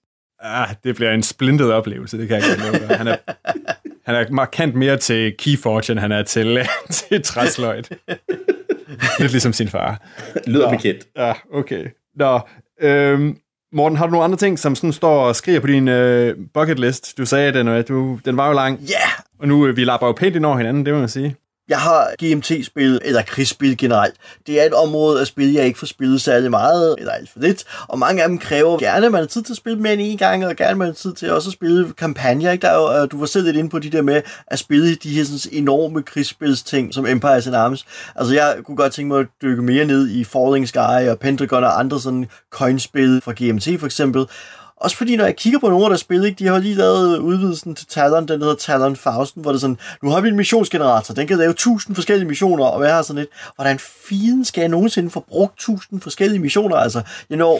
[0.40, 2.96] ah, det bliver en splintet oplevelse, det kan jeg godt love.
[2.96, 3.16] Han er,
[4.06, 6.58] han er markant mere til Keyforge, end han er til,
[6.90, 7.92] til træsløjt.
[9.18, 10.02] Lidt ligesom sin far.
[10.46, 11.04] Lyder bekendt.
[11.16, 11.86] Ja, okay.
[12.16, 12.40] Nå,
[12.82, 13.36] øhm,
[13.72, 16.78] Morten, har du nogle andre ting, som sådan står og skriger på din øh, bucket
[16.78, 17.18] list?
[17.18, 19.76] Du sagde, at den, øh, du, den var jo lang, Ja, yeah, og nu øh,
[19.76, 21.36] vi lapper jo pænt ind over hinanden, det må man sige.
[21.68, 24.14] Jeg har GMT-spil, eller krigsspil generelt.
[24.46, 27.38] Det er et område af spil, jeg ikke får spillet særlig meget, eller alt for
[27.40, 27.64] lidt.
[27.88, 30.00] Og mange af dem kræver gerne, at man har tid til at spille med en
[30.00, 32.50] en gang, og gerne at man har tid til også at spille kampagner.
[32.50, 32.62] Ikke?
[32.62, 34.94] Der er jo, øh, du var selv lidt inde på de der med at spille
[34.94, 37.86] de her sådan, enorme krigsspilsting, som Empires and Arms.
[38.16, 41.64] Altså jeg kunne godt tænke mig at dykke mere ned i Falling Sky og Pentagon
[41.64, 44.26] og andre sådan coinspil fra GMT for eksempel.
[44.84, 47.18] Også fordi, når jeg kigger på nogle af der spil, ikke, de har lige lavet
[47.18, 50.36] udvidelsen til Talon, den hedder Talon 1000, hvor det er sådan, nu har vi en
[50.36, 54.68] missionsgenerator, den kan lave 1000 forskellige missioner, og har sådan lidt, hvordan fiden skal jeg
[54.68, 57.58] nogensinde få brugt 1000 forskellige missioner, altså, you know,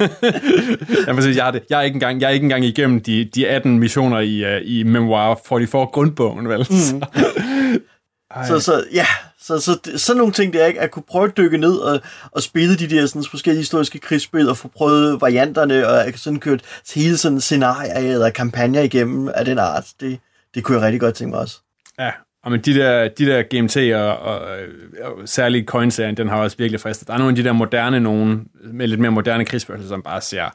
[1.06, 1.62] Jeg, vil sige, jeg, er det.
[1.70, 4.62] jeg, er ikke engang, jeg er ikke engang igennem de, de 18 missioner i, uh,
[4.64, 6.66] i Memoir 44 grundbogen, vel?
[6.70, 7.02] Mm.
[8.46, 9.06] Så, så ja,
[9.40, 10.80] så, så, så sådan nogle ting der, ikke?
[10.80, 14.48] At kunne prøve at dykke ned og, og spille de der sådan, forskellige historiske krigsspil
[14.48, 16.62] og få prøvet varianterne og sådan kørt
[16.94, 20.18] hele sådan scenarier eller kampagner igennem af den art, det,
[20.54, 21.58] det kunne jeg rigtig godt tænke mig også.
[21.98, 22.10] Ja,
[22.44, 24.40] og men de der, de der GMT og, og,
[25.02, 27.08] og særligt coin den har også virkelig fristet.
[27.08, 30.20] Der er nogle af de der moderne nogen, med lidt mere moderne krigsspil, som bare
[30.20, 30.50] ser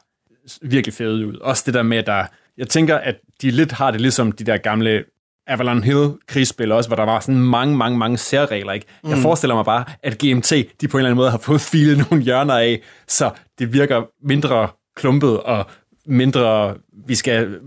[0.62, 1.36] virkelig fede ud.
[1.36, 2.26] Også det der med, der...
[2.58, 5.04] Jeg tænker, at de lidt har det ligesom de der gamle
[5.48, 8.72] Avalon Hill krigsspil også, hvor der var sådan mange, mange, mange særregler.
[8.72, 8.86] Ikke?
[9.08, 9.22] Jeg Mm.
[9.22, 12.24] forestiller mig bare, at GMT, de på en eller anden måde har fået filet nogle
[12.24, 15.66] hjørner af, så det virker mindre klumpet og
[16.06, 16.74] mindre,
[17.06, 17.58] vi skal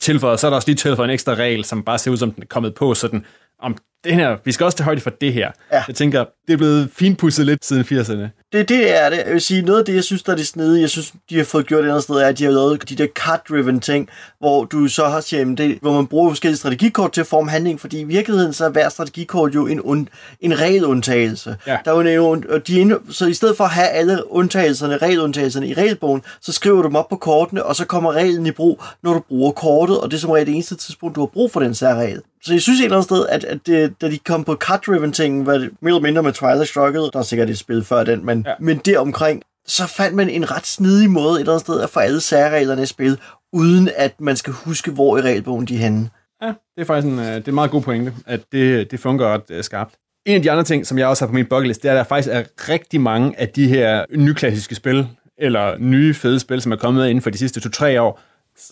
[0.00, 2.30] tilføje, så er der også lige tilføjet en ekstra regel, som bare ser ud som
[2.32, 3.24] den er kommet på, sådan
[3.58, 5.50] om det her, vi skal også tage højde for det her.
[5.72, 5.82] Ja.
[5.88, 8.39] Jeg tænker, det er blevet finpudset lidt siden 80'erne.
[8.52, 9.16] Det, det er det.
[9.16, 11.36] Jeg vil sige, noget af det, jeg synes, der er det snedige, jeg synes, de
[11.36, 14.08] har fået gjort et andet sted, er, at de har lavet de der card-driven ting,
[14.38, 17.80] hvor du så har jamen, det, hvor man bruger forskellige strategikort til at forme handling,
[17.80, 20.06] fordi i virkeligheden så er hver strategikort jo en, und,
[20.40, 21.56] en regelundtagelse.
[21.66, 21.78] Ja.
[21.84, 25.68] Der er jo en, og de så i stedet for at have alle undtagelserne, regelundtagelserne
[25.68, 28.82] i regelbogen, så skriver du dem op på kortene, og så kommer reglen i brug,
[29.02, 31.52] når du bruger kortet, og det er som regel det eneste tidspunkt, du har brug
[31.52, 32.22] for den særregel.
[32.42, 35.12] Så jeg synes et eller andet sted, at, at det, da de kom på card-driven
[35.12, 38.04] ting, var det mere eller mindre med Twilight Struggle, der er sikkert et spil før
[38.04, 38.54] den, men, ja.
[38.60, 42.00] Men deromkring, så fandt man en ret snidig måde et eller andet sted at få
[42.00, 43.18] alle særreglerne i spil,
[43.52, 46.10] uden at man skal huske, hvor i regelbogen de er henne.
[46.42, 49.00] Ja, det er faktisk en, øh, det er en meget god pointe, at det, det
[49.00, 49.94] fungerer ret uh, skarpt.
[50.26, 51.92] En af de andre ting, som jeg også har på min bucket list, det er,
[51.92, 55.06] at der faktisk er rigtig mange af de her nyklassiske spil,
[55.38, 58.20] eller nye fede spil, som er kommet inden for de sidste to-tre år,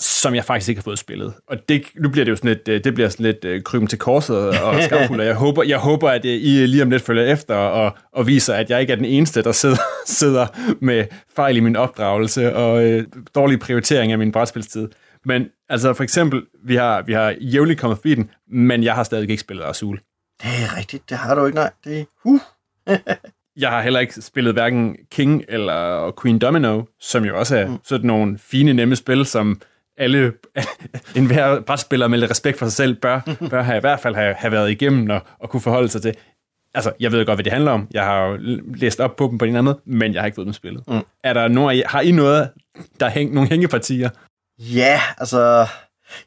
[0.01, 1.35] som jeg faktisk ikke har fået spillet.
[1.47, 3.89] Og det, nu bliver det jo sådan lidt, øh, det bliver sådan lidt uh, kryben
[3.89, 7.25] til korset og skamfuld, jeg håber, jeg håber, at øh, I lige om lidt følger
[7.25, 10.47] efter og, og viser, at jeg ikke er den eneste, der sidder, sidder
[10.81, 11.05] med
[11.37, 14.89] fejl i min opdragelse og øh, dårlig prioritering af min brætspilstid.
[15.25, 19.03] Men altså for eksempel, vi har, vi har jævnligt kommet forbi den, men jeg har
[19.03, 20.01] stadig ikke spillet Azul.
[20.43, 21.71] Det er rigtigt, det har du ikke, nej.
[21.85, 22.41] Det er, uh.
[23.59, 27.79] Jeg har heller ikke spillet hverken King eller Queen Domino, som jo også er mm.
[27.85, 29.61] sådan nogle fine, nemme spil, som
[29.99, 30.33] alle,
[31.17, 34.35] enhver brætspiller med lidt respekt for sig selv, bør, bør have i hvert fald have,
[34.35, 36.15] have været igennem og, og kunne forholde sig til.
[36.75, 37.89] Altså, jeg ved godt, hvad det handler om.
[37.91, 38.39] Jeg har jo
[38.75, 40.83] læst op på dem på en andet, men jeg har ikke fået dem spillet.
[40.89, 41.01] Mm.
[41.25, 42.49] Er der nogen har I noget,
[43.01, 44.11] der hæng, nogle hængepartier?
[44.59, 45.67] Ja, altså...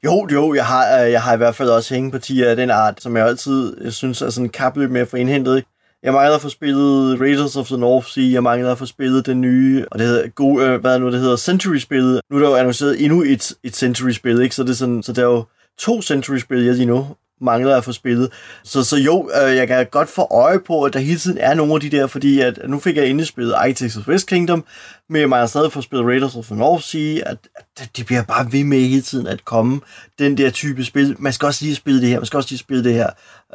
[0.06, 3.02] Jo, jo, jeg har, øh, jeg har i hvert fald også hængepartier af den art,
[3.02, 5.64] som jeg altid jeg synes er sådan kapløb med at få indhentet.
[6.04, 9.26] Jeg mangler at få spillet Raiders of the North Sea, jeg mangler at få spillet
[9.26, 12.22] den nye, og det hedder, go, øh, hvad nu det hedder, Century-spillet.
[12.30, 14.56] Nu er der jo annonceret endnu et, et Century-spil, ikke?
[14.56, 15.44] Så, det er sådan, så der er jo
[15.80, 17.08] to Century-spil, jeg lige nu
[17.42, 18.32] mangler at få spillet.
[18.64, 21.54] Så, så jo, øh, jeg kan godt få øje på, at der hele tiden er
[21.54, 24.66] nogle af de der, fordi at nu fik jeg endelig spillet Architects of West Kingdom,
[25.10, 27.38] men jeg mangler stadig få spillet Raiders of the North Sea, at,
[27.80, 29.82] at det bliver bare ved med hele tiden at komme,
[30.20, 31.16] den der type spil.
[31.20, 33.10] Man skal også lige spille det her, man skal også lige spille det her.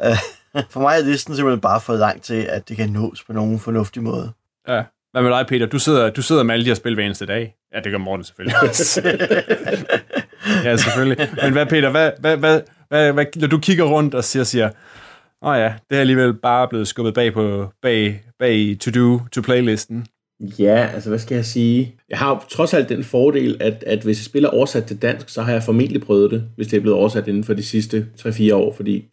[0.05, 0.17] Øh,
[0.73, 3.59] for mig er listen simpelthen bare for lang til, at det kan nås på nogen
[3.59, 4.31] fornuftig måde.
[4.67, 4.83] Ja.
[5.11, 5.65] Hvad med dig, Peter?
[5.65, 7.55] Du sidder, du sidder med alle de her spil hver eneste dag.
[7.73, 8.55] Ja, det gør Morten selvfølgelig.
[10.63, 11.29] ja, selvfølgelig.
[11.43, 14.69] Men hvad, Peter, hvad, hvad, hvad, hvad, hvad, når du kigger rundt og siger, siger
[15.41, 20.05] åh oh ja, det er alligevel bare blevet skubbet bag på bag, bag to-do, to-play-listen.
[20.39, 21.95] Ja, altså hvad skal jeg sige?
[22.09, 25.41] Jeg har trods alt den fordel, at, at hvis jeg spiller oversat til dansk, så
[25.41, 28.53] har jeg formentlig prøvet det, hvis det er blevet oversat inden for de sidste 3-4
[28.53, 29.05] år, fordi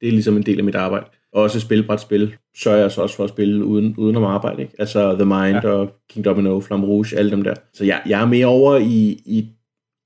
[0.00, 1.06] det er ligesom en del af mit arbejde.
[1.32, 4.62] Og også spil, sørger jeg så også for at spille uden, uden om arbejde.
[4.62, 4.74] Ikke?
[4.78, 5.68] Altså The Mind ja.
[5.68, 7.54] og King Domino, Flamme Rouge, alle dem der.
[7.74, 9.48] Så jeg, jeg er mere over i, i,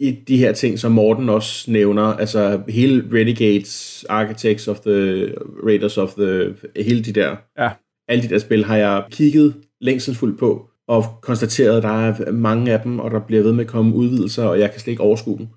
[0.01, 2.03] i de her ting, som Morten også nævner.
[2.03, 5.29] Altså hele Renegades, Architects of the
[5.67, 6.55] Raiders of the...
[6.77, 7.37] Hele de der...
[7.59, 7.71] Ja.
[8.09, 12.73] Alle de der spil har jeg kigget længselsfuldt på og konstateret, at der er mange
[12.73, 15.03] af dem, og der bliver ved med at komme udvidelser, og jeg kan slet ikke
[15.03, 15.49] overskue dem.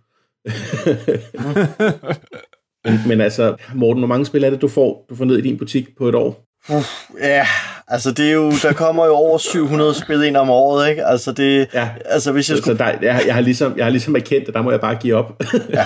[2.85, 5.41] Men, men altså, Morten, hvor mange spil er det, du får, du får ned i
[5.41, 6.45] din butik på et år?
[6.69, 7.47] Uff, ja,
[7.87, 11.05] altså det er jo, der kommer jo over 700 spil ind om året, ikke?
[11.05, 11.89] Altså det, ja.
[12.05, 12.77] altså hvis jeg skulle...
[12.77, 14.95] Så der, jeg, jeg, har ligesom, jeg har ligesom erkendt, at der må jeg bare
[14.95, 15.43] give op.
[15.69, 15.85] ja.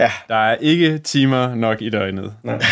[0.00, 0.10] ja.
[0.28, 2.32] Der er ikke timer nok i døgnet.
[2.44, 2.62] Nej.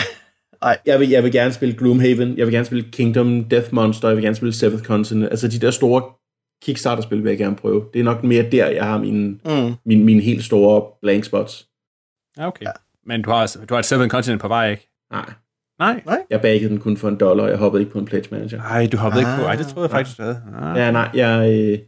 [0.63, 0.79] Ej.
[0.87, 4.17] Jeg vil, jeg vil gerne spille Gloomhaven, jeg vil gerne spille Kingdom, Death Monster, jeg
[4.17, 5.31] vil gerne spille Seventh Continent.
[5.31, 6.03] Altså de der store
[6.63, 7.85] Kickstarter-spil vil jeg gerne prøve.
[7.95, 9.75] Det er nok mere der, jeg har mine, mm.
[9.87, 11.67] mine, mine helt store blank spots.
[12.39, 12.65] Okay.
[12.65, 12.71] Ja.
[13.07, 14.89] Men du har, du har et Seven Continent på vej, ikke?
[15.11, 15.33] Nej.
[15.79, 16.03] Nej?
[16.07, 16.19] Nej?
[16.31, 18.59] Jeg bagede den kun for en dollar, og jeg hoppede ikke på en pledge manager.
[18.59, 19.47] Nej, du hoppede ah, ikke på.
[19.47, 20.43] Ej, det troede jeg faktisk, du havde.
[20.59, 20.79] Ah.
[20.79, 21.79] Ja, nej, jeg, øh,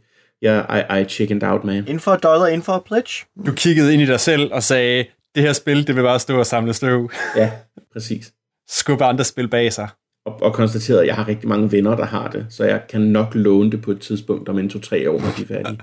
[0.41, 1.77] jeg, I, I chickened out, man.
[1.77, 3.25] Inden for et dollar, inden for et pledge.
[3.45, 5.05] Du kiggede ind i dig selv og sagde,
[5.35, 7.09] det her spil, det vil bare stå og samle støv.
[7.35, 7.51] Ja,
[7.93, 8.33] præcis.
[8.67, 9.89] Skubbe andre spil bag sig.
[10.25, 13.01] Og, og konstaterede, at jeg har rigtig mange venner, der har det, så jeg kan
[13.01, 15.79] nok låne det på et tidspunkt om en to-tre år, når de er færdige.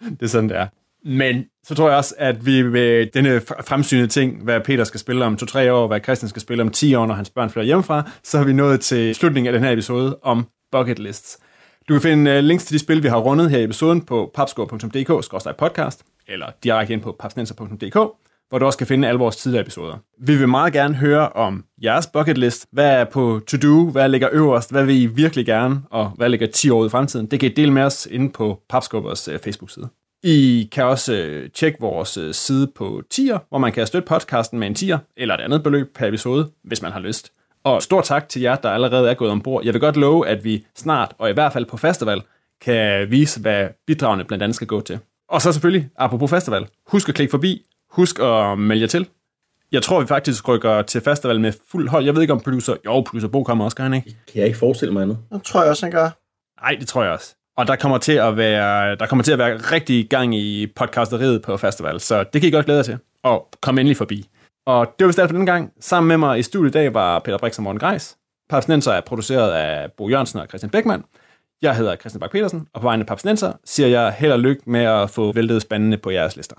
[0.20, 0.66] det er sådan, det er.
[1.04, 5.24] Men så tror jeg også, at vi med denne fremsynede ting, hvad Peter skal spille
[5.24, 8.10] om 2-3 år, hvad Christian skal spille om 10 år, når hans børn flytter hjemmefra,
[8.22, 11.38] så har vi nået til slutningen af den her episode om bucket lists.
[11.88, 14.30] Du kan finde øh, links til de spil, vi har rundet her i episoden på
[14.34, 17.94] papscore.dk-podcast, eller direkte ind på papsnenser.dk,
[18.48, 19.96] hvor du også kan finde alle vores tidligere episoder.
[20.20, 22.66] Vi vil meget gerne høre om jeres bucket list.
[22.72, 23.90] Hvad er på to-do?
[23.90, 24.70] Hvad ligger øverst?
[24.70, 25.82] Hvad vil I virkelig gerne?
[25.90, 27.26] Og hvad ligger 10 år i fremtiden?
[27.26, 29.88] Det kan I dele med os inde på Papskubbers øh, Facebook-side.
[30.22, 34.58] I kan også øh, tjekke vores øh, side på tier, hvor man kan støtte podcasten
[34.58, 37.32] med en tier eller et andet beløb per episode, hvis man har lyst.
[37.64, 39.64] Og stor tak til jer, der allerede er gået ombord.
[39.64, 42.22] Jeg vil godt love, at vi snart, og i hvert fald på festival,
[42.60, 44.98] kan vise, hvad bidragene blandt andet skal gå til.
[45.28, 49.08] Og så selvfølgelig, apropos festival, husk at klikke forbi, husk at melde jer til.
[49.72, 52.04] Jeg tror, vi faktisk rykker til festival med fuld hold.
[52.04, 52.76] Jeg ved ikke, om producer...
[52.84, 54.16] Jo, producer Bo kommer også, gør han ikke?
[54.32, 55.18] Kan jeg ikke forestille mig andet?
[55.32, 56.10] Det tror jeg også, han gør.
[56.62, 57.34] Nej, det tror jeg også.
[57.58, 61.42] Og der kommer til at være, der kommer til at være rigtig gang i podcasteriet
[61.42, 62.98] på festival, så det kan I godt glæde jer til.
[63.22, 64.28] Og kom endelig forbi.
[64.66, 65.72] Og det var vist alt for den gang.
[65.80, 68.16] Sammen med mig i studiet i dag var Peter Brix og Morten Greis.
[68.50, 71.04] Papsnenser er produceret af Bo Jørgensen og Christian Beckmann.
[71.62, 74.62] Jeg hedder Christian Bak petersen og på vegne af Papsnenser siger jeg held og lykke
[74.66, 76.56] med at få væltet spændende på jeres lister.